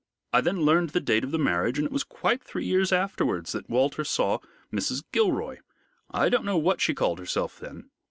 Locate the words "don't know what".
6.27-6.81